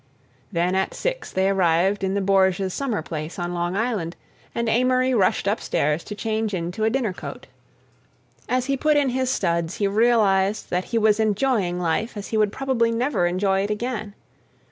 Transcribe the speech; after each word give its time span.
Then 0.51 0.73
at 0.73 0.95
six 0.95 1.31
they 1.31 1.47
arrived 1.47 2.03
at 2.03 2.15
the 2.15 2.21
Borges' 2.21 2.73
summer 2.73 3.03
place 3.03 3.37
on 3.37 3.53
Long 3.53 3.75
Island, 3.77 4.15
and 4.55 4.67
Amory 4.67 5.13
rushed 5.13 5.47
up 5.47 5.61
stairs 5.61 6.03
to 6.05 6.15
change 6.15 6.55
into 6.55 6.83
a 6.83 6.89
dinner 6.89 7.13
coat. 7.13 7.45
As 8.49 8.65
he 8.65 8.75
put 8.75 8.97
in 8.97 9.09
his 9.09 9.29
studs 9.29 9.75
he 9.75 9.85
realized 9.85 10.71
that 10.71 10.85
he 10.85 10.97
was 10.97 11.19
enjoying 11.19 11.79
life 11.79 12.17
as 12.17 12.29
he 12.29 12.37
would 12.37 12.51
probably 12.51 12.89
never 12.89 13.27
enjoy 13.27 13.59
it 13.61 13.69
again. 13.69 14.15